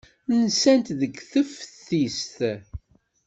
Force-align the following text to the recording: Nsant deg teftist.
Nsant 0.43 0.87
deg 0.99 1.13
teftist. 1.31 2.37